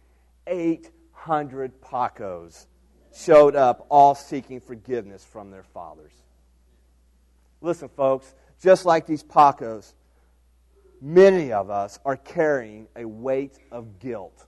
[0.48, 2.66] 800 Pacos
[3.14, 6.12] showed up, all seeking forgiveness from their fathers.
[7.62, 9.94] Listen, folks, just like these Pacos,
[11.02, 14.46] many of us are carrying a weight of guilt.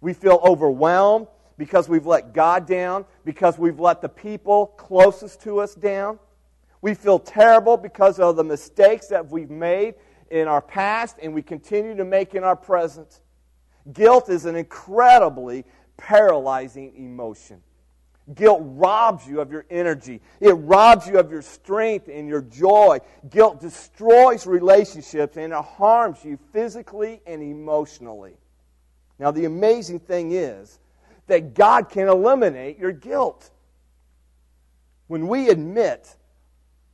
[0.00, 1.26] We feel overwhelmed
[1.58, 6.18] because we've let God down, because we've let the people closest to us down.
[6.86, 9.96] We feel terrible because of the mistakes that we've made
[10.30, 13.22] in our past and we continue to make in our present.
[13.92, 15.64] Guilt is an incredibly
[15.96, 17.60] paralyzing emotion.
[18.36, 20.20] Guilt robs you of your energy.
[20.38, 23.00] It robs you of your strength and your joy.
[23.30, 28.36] Guilt destroys relationships and it harms you physically and emotionally.
[29.18, 30.78] Now, the amazing thing is
[31.26, 33.50] that God can eliminate your guilt.
[35.08, 36.14] When we admit,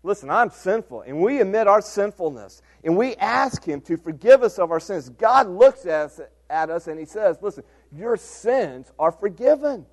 [0.03, 4.59] listen, I'm sinful, and we admit our sinfulness, and we ask Him to forgive us
[4.59, 8.91] of our sins, God looks at us, at us and He says, Listen, your sins
[8.99, 9.87] are forgiven.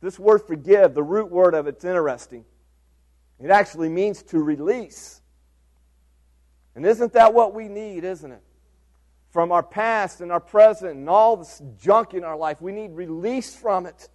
[0.00, 2.44] This word forgive, the root word of it's interesting.
[3.40, 5.20] It actually means to release.
[6.74, 8.42] And isn't that what we need, isn't it?
[9.30, 12.92] From our past and our present and all this junk in our life, we need
[12.92, 14.08] release from it.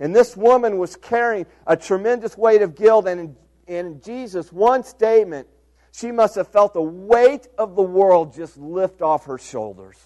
[0.00, 5.48] And this woman was carrying a tremendous weight of guilt, and in, Jesus' one statement,
[5.92, 9.96] she must have felt the weight of the world just lift off her shoulders.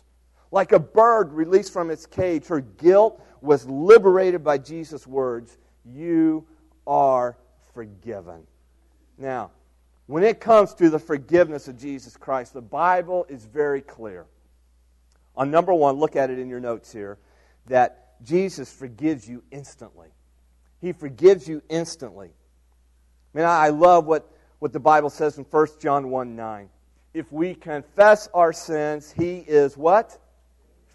[0.52, 6.46] Like a bird released from its cage, her guilt was liberated by Jesus' words You
[6.86, 7.36] are
[7.74, 8.46] forgiven.
[9.18, 9.50] Now,
[10.06, 14.26] when it comes to the forgiveness of Jesus Christ, the Bible is very clear.
[15.36, 17.18] On number one, look at it in your notes here,
[17.66, 20.08] that Jesus forgives you instantly.
[20.80, 22.32] He forgives you instantly.
[23.34, 26.68] I I love what, what the Bible says in 1 John 1 9.
[27.12, 30.18] If we confess our sins, He is what?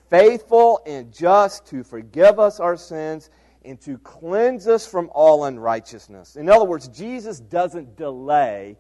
[0.10, 3.30] faithful and just to forgive us our sins
[3.63, 6.36] and to cleanse us from all unrighteousness.
[6.36, 8.78] In other words, Jesus doesn't delay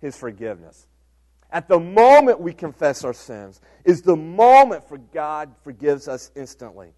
[0.00, 0.86] his forgiveness.
[1.50, 6.92] At the moment we confess our sins is the moment for God forgives us instantly.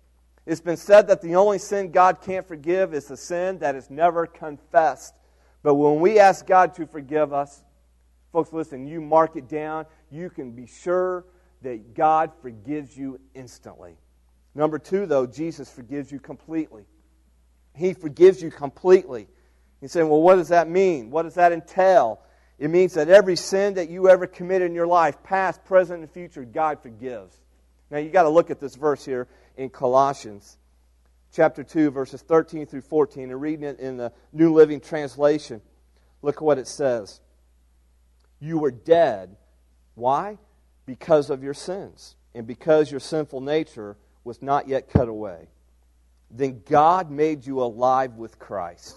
[0.44, 3.88] It's been said that the only sin God can't forgive is the sin that is
[3.90, 5.14] never confessed.
[5.62, 7.62] But when we ask God to forgive us,
[8.32, 9.86] folks, listen, you mark it down.
[10.10, 11.24] You can be sure
[11.62, 13.96] that God forgives you instantly.
[14.54, 16.84] Number two, though, Jesus forgives you completely.
[17.74, 19.28] He forgives you completely.
[19.80, 21.10] You say, well, what does that mean?
[21.10, 22.20] What does that entail?
[22.58, 26.10] It means that every sin that you ever committed in your life, past, present, and
[26.10, 27.40] future, God forgives.
[27.90, 30.58] Now, you got to look at this verse here in Colossians
[31.32, 35.60] chapter 2, verses 13 through 14, and reading it in the New Living Translation.
[36.20, 37.20] Look at what it says.
[38.38, 39.36] You were dead.
[39.94, 40.38] Why?
[40.86, 45.48] because of your sins and because your sinful nature was not yet cut away.
[46.30, 48.96] Then God made you alive with Christ.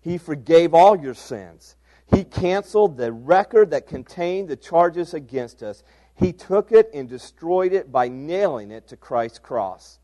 [0.00, 1.76] He forgave all your sins.
[2.12, 5.82] He canceled the record that contained the charges against us.
[6.14, 9.98] He took it and destroyed it by nailing it to Christ's cross.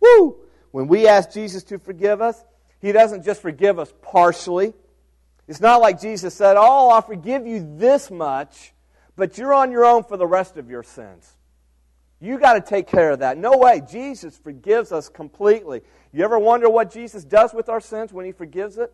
[0.00, 0.38] Woo!
[0.70, 2.44] When we ask Jesus to forgive us,
[2.80, 4.74] He doesn't just forgive us partially.
[5.46, 8.72] It's not like Jesus said, Oh, I'll forgive you this much,
[9.16, 11.34] but you're on your own for the rest of your sins.
[12.20, 13.38] You got to take care of that.
[13.38, 13.80] No way.
[13.88, 15.82] Jesus forgives us completely.
[16.12, 18.92] You ever wonder what Jesus does with our sins when He forgives it?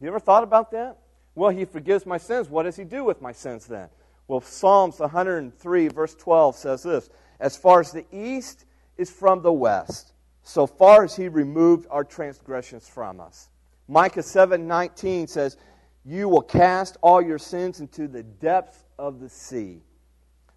[0.00, 0.98] You ever thought about that?
[1.34, 2.48] Well, He forgives my sins.
[2.48, 3.88] What does He do with my sins then?
[4.26, 8.64] Well, Psalms 103, verse 12 says this As far as the east
[8.96, 13.48] is from the west, so far as He removed our transgressions from us.
[13.88, 15.56] Micah 7 19 says,
[16.04, 19.82] You will cast all your sins into the depths of the sea.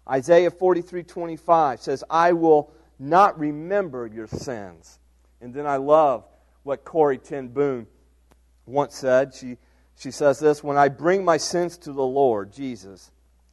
[0.08, 4.98] Isaiah 43 25 says, I will not remember your sins.
[5.40, 6.24] And then I love
[6.62, 7.86] what Corrie ten Boom
[8.66, 9.34] once said.
[9.34, 9.56] She,
[9.96, 13.10] she says this When I bring my sins to the Lord, Jesus,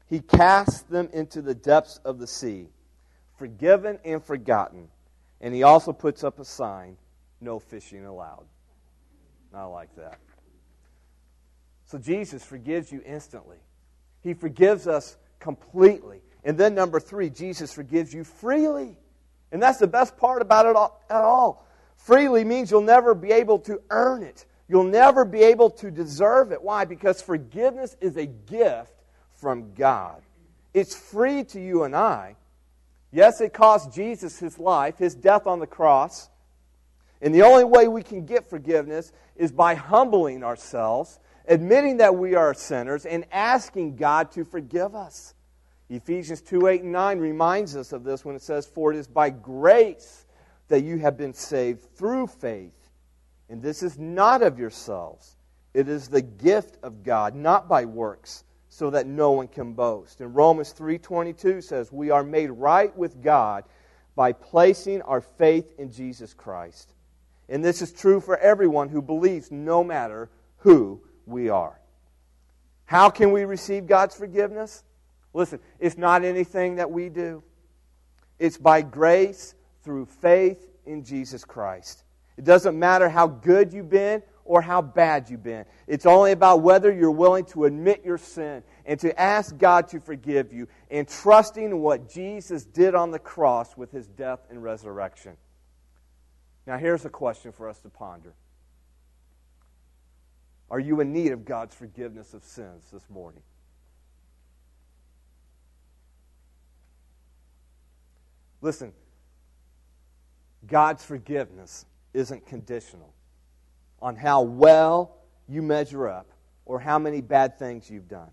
[0.08, 2.68] he casts them into the depths of the sea,
[3.38, 4.88] forgiven and forgotten.
[5.42, 6.98] And he also puts up a sign
[7.42, 8.46] no fishing allowed.
[9.54, 10.20] I like that.
[11.86, 13.58] So Jesus forgives you instantly,
[14.22, 16.22] He forgives us completely.
[16.44, 19.00] And then, number three, Jesus forgives you freely.
[19.52, 21.66] And that's the best part about it all, at all.
[21.96, 24.46] Freely means you'll never be able to earn it.
[24.68, 26.62] You'll never be able to deserve it.
[26.62, 26.86] Why?
[26.86, 28.94] Because forgiveness is a gift
[29.34, 30.22] from God.
[30.74, 32.36] It's free to you and I.
[33.16, 36.30] Yes, it cost Jesus his life, his death on the cross.
[37.22, 42.36] And the only way we can get forgiveness is by humbling ourselves, admitting that we
[42.36, 45.34] are sinners, and asking God to forgive us.
[45.90, 49.08] Ephesians 2 8 and 9 reminds us of this when it says, For it is
[49.08, 50.26] by grace
[50.68, 52.90] that you have been saved through faith.
[53.48, 55.38] And this is not of yourselves,
[55.74, 58.44] it is the gift of God, not by works,
[58.76, 60.20] so that no one can boast.
[60.20, 63.64] And Romans 3:22 says, "We are made right with God
[64.16, 66.94] by placing our faith in Jesus Christ."
[67.48, 71.80] And this is true for everyone who believes, no matter who we are.
[72.84, 74.84] How can we receive God's forgiveness?
[75.34, 77.44] Listen, it's not anything that we do,
[78.40, 82.04] it's by grace through faith in Jesus Christ.
[82.36, 85.66] It doesn't matter how good you've been or how bad you've been.
[85.88, 90.00] It's only about whether you're willing to admit your sin and to ask God to
[90.00, 94.64] forgive you and trusting in what Jesus did on the cross with his death and
[94.64, 95.36] resurrection.
[96.68, 98.34] Now, here's a question for us to ponder
[100.70, 103.42] Are you in need of God's forgiveness of sins this morning?
[108.62, 108.94] Listen,
[110.68, 113.15] God's forgiveness isn't conditional
[114.02, 115.16] on how well
[115.48, 116.28] you measure up
[116.66, 118.32] or how many bad things you've done.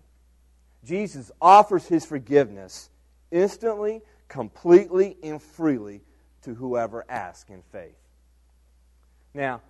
[0.83, 2.89] Jesus offers his forgiveness
[3.31, 6.01] instantly, completely, and freely
[6.43, 7.95] to whoever asks in faith.
[9.33, 9.61] Now,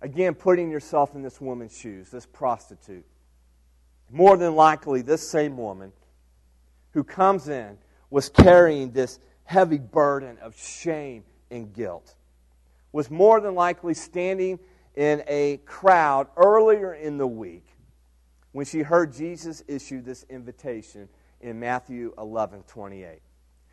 [0.00, 3.04] again, putting yourself in this woman's shoes, this prostitute.
[4.10, 5.92] More than likely, this same woman
[6.92, 7.78] who comes in
[8.10, 12.14] was carrying this heavy burden of shame and guilt,
[12.94, 14.56] was more than likely standing
[14.94, 17.66] in a crowd earlier in the week
[18.52, 21.08] when she heard Jesus issue this invitation
[21.40, 23.18] in Matthew 11 28.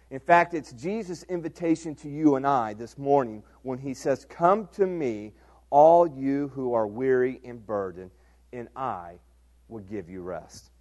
[0.10, 4.68] In fact, it's Jesus' invitation to you and I this morning when he says, Come
[4.74, 5.34] to me,
[5.70, 8.10] all you who are weary and burdened,
[8.52, 9.20] and I
[9.68, 10.72] will give you rest.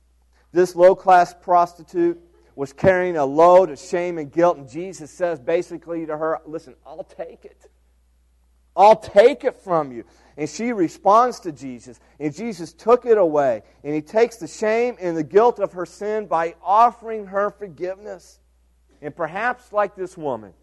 [0.50, 2.18] This low class prostitute
[2.56, 6.74] was carrying a load of shame and guilt, and Jesus says basically to her, Listen,
[6.86, 7.66] I'll take it.
[8.80, 10.04] I'll take it from you.
[10.38, 13.62] And she responds to Jesus, and Jesus took it away.
[13.84, 18.40] And he takes the shame and the guilt of her sin by offering her forgiveness.
[19.02, 20.54] And perhaps, like this woman,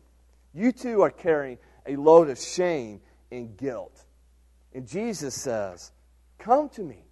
[0.52, 3.02] you too are carrying a load of shame
[3.32, 4.04] and guilt.
[4.74, 5.92] And Jesus says,
[6.40, 7.06] Come to me.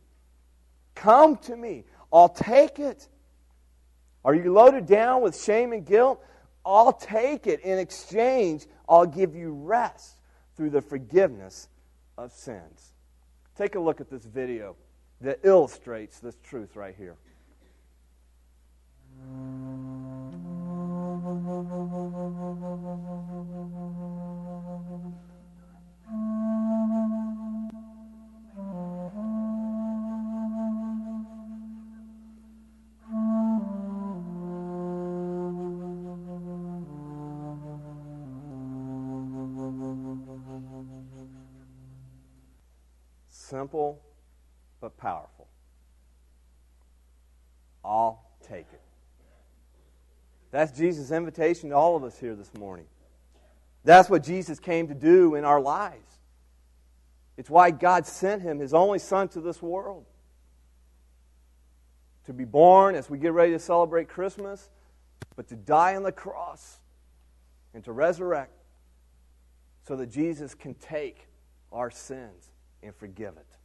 [0.95, 1.83] Come to me.
[2.11, 3.07] I'll take it.
[4.23, 6.19] Are you loaded down with shame and guilt?
[6.65, 7.59] I'll take it.
[7.59, 10.14] In exchange, I'll give you rest
[10.55, 11.69] through the forgiveness
[12.17, 12.93] of sins.
[13.57, 14.75] Take a look at this video
[15.21, 17.15] that illustrates this truth right here.
[43.65, 43.99] Simple
[44.79, 45.47] but powerful.
[47.83, 48.81] I'll take it.
[50.51, 52.85] That's Jesus' invitation to all of us here this morning.
[53.83, 56.19] That's what Jesus came to do in our lives.
[57.37, 60.05] It's why God sent him, his only son, to this world.
[62.27, 64.69] To be born as we get ready to celebrate Christmas,
[65.35, 66.77] but to die on the cross
[67.73, 68.53] and to resurrect
[69.87, 71.27] so that Jesus can take
[71.71, 72.51] our sins
[72.85, 73.57] and forgive it.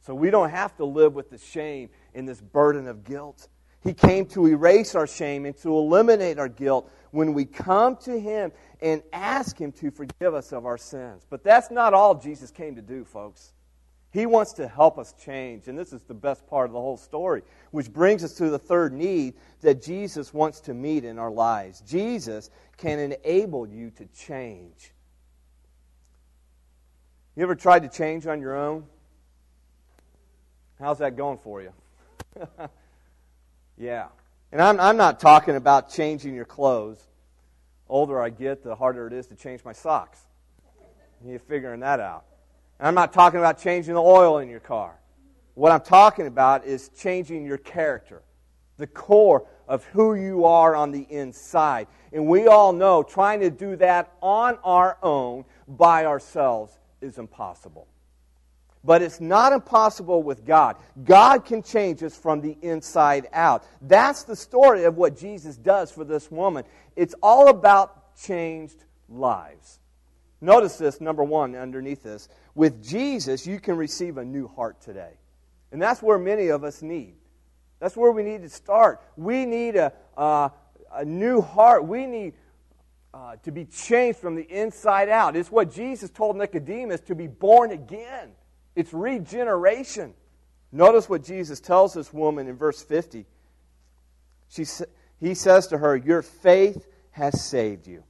[0.00, 3.48] So we don't have to live with the shame and this burden of guilt.
[3.82, 8.18] He came to erase our shame and to eliminate our guilt when we come to
[8.18, 11.24] Him and ask Him to forgive us of our sins.
[11.28, 13.52] But that's not all Jesus came to do, folks.
[14.12, 15.68] He wants to help us change.
[15.68, 18.58] And this is the best part of the whole story, which brings us to the
[18.58, 21.82] third need that Jesus wants to meet in our lives.
[21.82, 24.92] Jesus can enable you to change.
[27.36, 28.84] You ever tried to change on your own?
[30.80, 31.70] How's that going for you?
[33.76, 34.06] yeah.
[34.52, 36.98] And I'm, I'm not talking about changing your clothes.
[37.90, 40.20] Older I get, the harder it is to change my socks.
[41.24, 42.24] You're figuring that out.
[42.78, 44.98] And I'm not talking about changing the oil in your car.
[45.54, 48.22] What I'm talking about is changing your character,
[48.78, 51.86] the core of who you are on the inside.
[52.14, 57.86] And we all know trying to do that on our own by ourselves is impossible.
[58.84, 60.76] But it's not impossible with God.
[61.04, 63.64] God can change us from the inside out.
[63.82, 66.64] That's the story of what Jesus does for this woman.
[66.94, 69.80] It's all about changed lives.
[70.40, 72.28] Notice this, number one, underneath this.
[72.54, 75.14] With Jesus, you can receive a new heart today.
[75.72, 77.14] And that's where many of us need.
[77.80, 79.02] That's where we need to start.
[79.16, 80.50] We need a, uh,
[80.92, 81.86] a new heart.
[81.86, 82.34] We need
[83.16, 85.36] uh, to be changed from the inside out.
[85.36, 88.32] It's what Jesus told Nicodemus to be born again.
[88.74, 90.12] It's regeneration.
[90.70, 93.24] Notice what Jesus tells this woman in verse 50.
[94.50, 94.66] She,
[95.18, 98.04] he says to her, Your faith has saved you.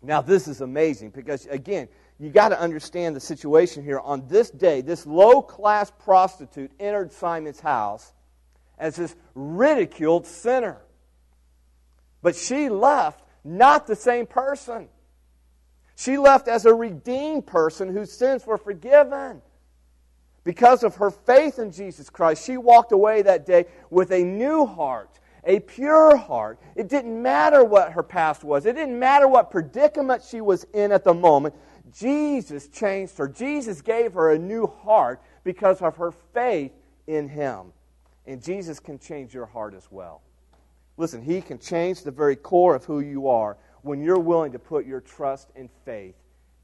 [0.00, 1.88] Now, this is amazing because, again,
[2.20, 3.98] you got to understand the situation here.
[3.98, 8.12] On this day, this low class prostitute entered Simon's house
[8.78, 10.80] as this ridiculed sinner.
[12.22, 14.88] But she left not the same person.
[15.96, 19.42] She left as a redeemed person whose sins were forgiven.
[20.44, 24.64] Because of her faith in Jesus Christ, she walked away that day with a new
[24.64, 26.58] heart, a pure heart.
[26.74, 30.92] It didn't matter what her past was, it didn't matter what predicament she was in
[30.92, 31.54] at the moment.
[31.92, 33.28] Jesus changed her.
[33.28, 36.72] Jesus gave her a new heart because of her faith
[37.06, 37.72] in Him.
[38.26, 40.22] And Jesus can change your heart as well.
[41.00, 44.58] Listen, He can change the very core of who you are when you're willing to
[44.58, 46.14] put your trust and faith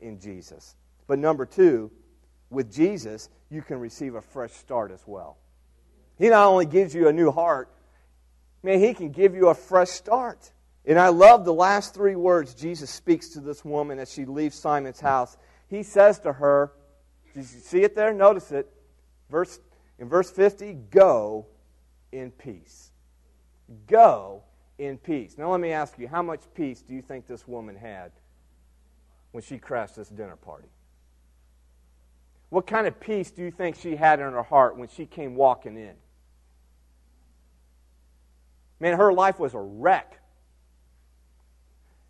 [0.03, 0.77] in Jesus.
[1.07, 1.91] But number two,
[2.51, 5.39] with Jesus, you can receive a fresh start as well.
[6.19, 7.73] He not only gives you a new heart,
[8.63, 10.53] man, He can give you a fresh start.
[10.85, 14.55] And I love the last three words Jesus speaks to this woman as she leaves
[14.55, 15.39] Simon's house.
[15.69, 16.73] He says to her,
[17.33, 18.13] Did you see it there?
[18.13, 18.71] Notice it.
[19.31, 19.59] Verse,
[19.99, 21.47] in verse 50, go
[22.13, 22.91] in peace.
[23.87, 24.43] Go
[24.79, 25.37] in peace.
[25.39, 28.13] Now, let me ask you, how much peace do you think this woman had
[29.33, 30.69] when she crashed this dinner party?
[32.49, 35.35] What kind of peace do you think she had in her heart when she came
[35.35, 35.95] walking in?
[38.79, 40.21] Man, her life was a wreck.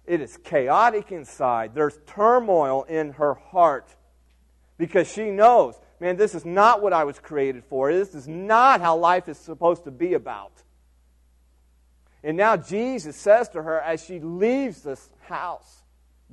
[0.04, 1.74] It is chaotic inside.
[1.74, 3.94] There's turmoil in her heart
[4.78, 7.92] because she knows, man, this is not what I was created for.
[7.92, 10.62] This is not how life is supposed to be about.
[12.26, 15.84] And now Jesus says to her as she leaves this house,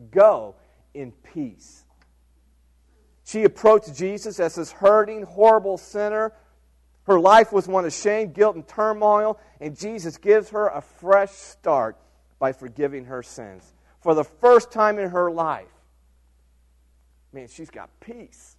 [0.10, 0.56] Go
[0.96, 1.86] in peace.
[3.24, 6.34] She approached Jesus as this hurting, horrible sinner.
[7.04, 11.30] Her life was one of shame, guilt, and turmoil, and Jesus gives her a fresh
[11.30, 11.96] start
[12.40, 13.72] by forgiving her sins.
[14.02, 15.68] For the first time in her life,
[17.32, 18.58] man, she's got peace.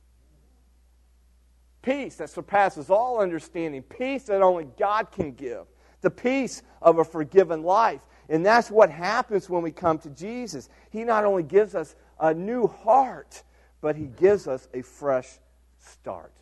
[1.82, 5.66] Peace that surpasses all understanding, peace that only God can give,
[6.04, 8.00] the peace of a forgiven life.
[8.28, 10.68] And that's what happens when we come to Jesus.
[10.90, 13.42] He not only gives us a new heart,
[13.80, 15.28] but He gives us a fresh
[15.78, 16.32] start.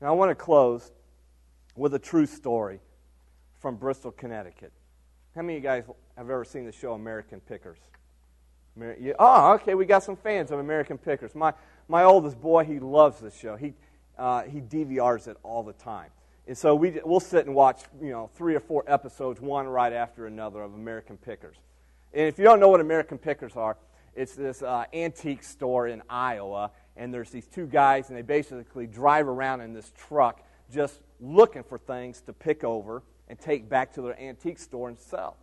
[0.00, 0.90] Now, I want to close
[1.76, 2.80] with a true story
[3.60, 4.72] from Bristol, Connecticut.
[5.34, 5.84] How many of you guys
[6.16, 7.78] have ever seen the show American Pickers?
[9.18, 11.34] Oh, okay, we got some fans of American Pickers.
[11.34, 11.52] My,
[11.88, 13.56] my oldest boy, he loves this show.
[13.56, 13.74] He,
[14.18, 16.10] uh, he DVRs it all the time.
[16.46, 19.92] And so we, we'll sit and watch, you know, three or four episodes, one right
[19.92, 21.56] after another, of American Pickers.
[22.12, 23.76] And if you don't know what American Pickers are,
[24.14, 28.86] It's this uh, antique store in Iowa, and there's these two guys, and they basically
[28.86, 33.94] drive around in this truck just looking for things to pick over and take back
[33.94, 35.36] to their antique store and sell.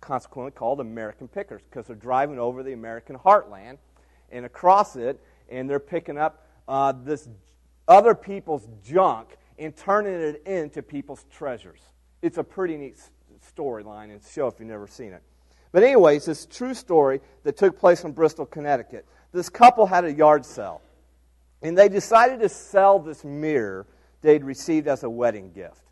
[0.00, 3.78] Consequently, called American Pickers because they're driving over the American heartland
[4.30, 5.18] and across it,
[5.48, 7.28] and they're picking up uh, this
[7.88, 11.80] other people's junk and turning it into people's treasures.
[12.22, 12.98] It's a pretty neat
[13.56, 15.22] storyline and show if you've never seen it.
[15.72, 19.06] But, anyways, this true story that took place in Bristol, Connecticut.
[19.32, 20.80] This couple had a yard sale,
[21.62, 23.86] and they decided to sell this mirror
[24.22, 25.82] they'd received as a wedding gift.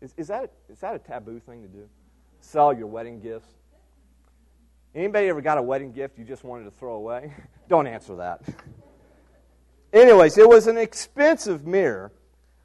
[0.00, 1.88] Is, is, that, is that a taboo thing to do?
[2.40, 3.48] Sell your wedding gifts?
[4.94, 7.32] Anybody ever got a wedding gift you just wanted to throw away?
[7.68, 8.42] Don't answer that.
[9.92, 12.12] Anyways, it was an expensive mirror,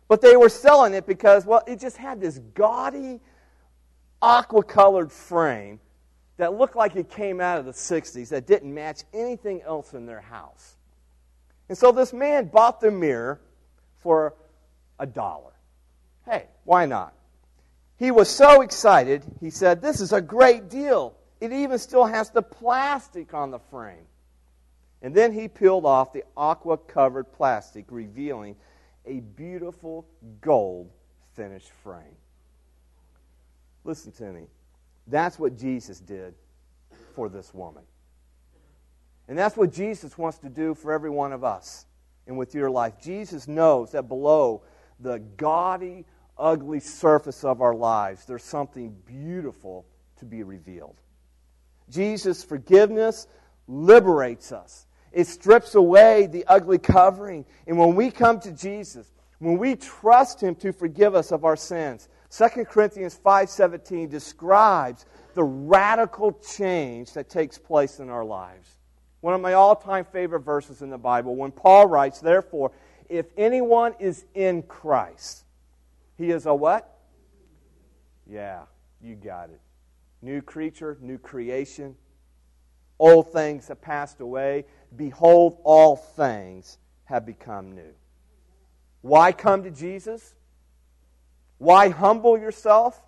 [0.07, 3.19] but they were selling it because, well, it just had this gaudy,
[4.21, 5.79] aqua colored frame
[6.37, 10.05] that looked like it came out of the 60s that didn't match anything else in
[10.05, 10.75] their house.
[11.69, 13.41] And so this man bought the mirror
[14.01, 14.35] for
[14.99, 15.51] a dollar.
[16.25, 17.13] Hey, why not?
[17.97, 21.15] He was so excited, he said, This is a great deal.
[21.41, 24.05] It even still has the plastic on the frame.
[25.01, 28.55] And then he peeled off the aqua covered plastic, revealing
[29.07, 30.05] a beautiful
[30.41, 30.91] gold
[31.33, 32.15] finished frame.
[33.83, 34.47] Listen to me.
[35.07, 36.33] That's what Jesus did
[37.15, 37.83] for this woman.
[39.27, 41.85] And that's what Jesus wants to do for every one of us
[42.27, 42.93] and with your life.
[43.01, 44.63] Jesus knows that below
[44.99, 46.05] the gaudy,
[46.37, 49.85] ugly surface of our lives, there's something beautiful
[50.17, 50.95] to be revealed.
[51.89, 53.27] Jesus' forgiveness
[53.67, 54.86] liberates us.
[55.17, 57.43] It strips away the ugly covering.
[57.65, 61.55] And when we come to Jesus, when we trust him to forgive us of our
[61.55, 68.77] sins, 2 Corinthians 5:17 describes the radical change that takes place in our lives.
[69.21, 72.71] One of my all-time favorite verses in the Bible when Paul writes, "Therefore,
[73.09, 75.45] if anyone is in Christ,
[76.15, 76.95] he is a what?
[78.27, 78.65] Yeah,
[79.01, 79.61] you got it.
[80.21, 81.97] New creature, new creation.
[82.99, 84.65] Old things have passed away.
[84.95, 87.93] Behold, all things have become new.
[89.01, 90.33] Why come to Jesus?
[91.59, 93.01] Why humble yourself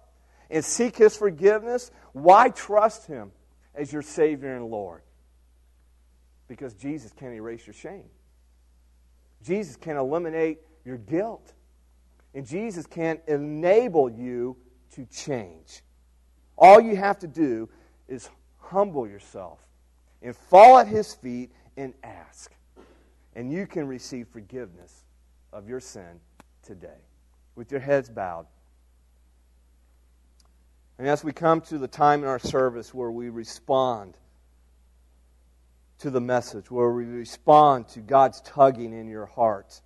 [0.49, 1.91] and seek His forgiveness?
[2.13, 3.31] Why trust Him
[3.73, 5.01] as your Savior and Lord?
[6.47, 8.09] Because Jesus can erase your shame.
[9.43, 11.53] Jesus can eliminate your guilt.
[12.33, 14.55] And Jesus can enable you
[14.93, 15.81] to change.
[16.57, 17.69] All you have to do
[18.07, 19.59] is humble yourself
[20.21, 22.51] and fall at His feet and ask.
[23.35, 25.05] And you can receive forgiveness
[25.53, 26.19] of your sin
[26.63, 27.01] today
[27.55, 28.45] with your heads bowed.
[30.97, 34.17] And as we come to the time in our service where we respond
[35.99, 39.81] to the message, where we respond to God's tugging in your heart,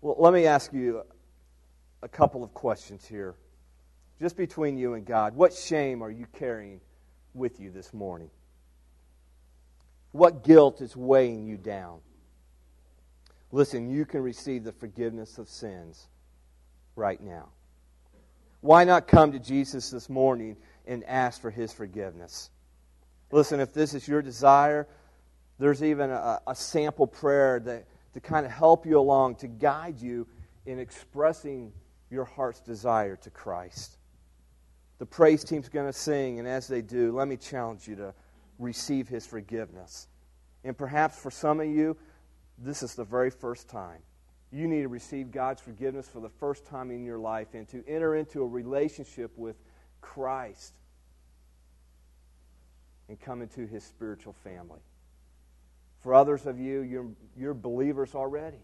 [0.00, 1.02] well, let me ask you
[2.02, 3.34] a couple of questions here,
[4.20, 5.34] just between you and God.
[5.34, 6.80] What shame are you carrying
[7.34, 8.30] with you this morning?
[10.16, 11.98] What guilt is weighing you down?
[13.52, 16.08] Listen, you can receive the forgiveness of sins
[16.96, 17.50] right now.
[18.62, 20.56] Why not come to Jesus this morning
[20.86, 22.48] and ask for his forgiveness?
[23.30, 24.88] Listen, if this is your desire,
[25.58, 30.00] there's even a, a sample prayer that to kind of help you along, to guide
[30.00, 30.26] you
[30.64, 31.72] in expressing
[32.10, 33.98] your heart's desire to Christ.
[34.98, 38.14] The praise team's going to sing, and as they do, let me challenge you to
[38.58, 40.08] receive his forgiveness.
[40.64, 41.96] And perhaps for some of you,
[42.58, 44.00] this is the very first time.
[44.50, 47.84] You need to receive God's forgiveness for the first time in your life and to
[47.86, 49.56] enter into a relationship with
[50.00, 50.74] Christ
[53.08, 54.80] and come into his spiritual family.
[56.00, 58.62] For others of you, you're, you're believers already.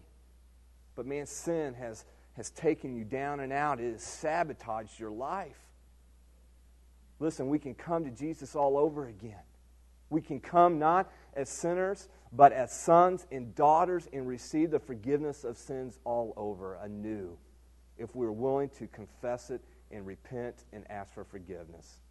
[0.95, 3.79] But man, sin has, has taken you down and out.
[3.79, 5.59] It has sabotaged your life.
[7.19, 9.43] Listen, we can come to Jesus all over again.
[10.13, 15.43] We can come not as sinners, but as sons and daughters and receive the forgiveness
[15.43, 17.35] of sins all over anew
[17.97, 22.01] if we're willing to confess it and repent and ask for forgiveness.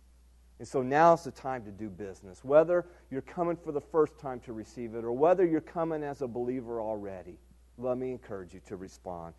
[0.58, 2.44] And so now's the time to do business.
[2.44, 6.22] Whether you're coming for the first time to receive it or whether you're coming as
[6.22, 7.38] a believer already,
[7.78, 9.34] let me encourage you to respond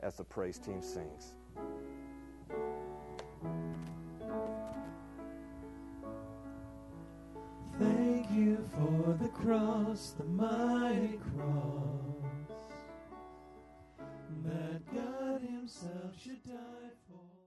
[0.00, 1.34] as the praise team sings.
[8.38, 12.52] You for the cross, the mighty cross,
[14.44, 17.37] that God Himself should die for.